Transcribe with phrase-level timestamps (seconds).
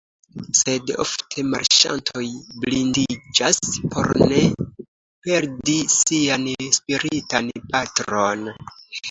[0.59, 2.23] Sed ofte marŝantoj
[2.63, 3.59] blindiĝas
[3.97, 4.41] por ne
[5.29, 6.49] perdi sian
[6.81, 8.51] spiritan patron.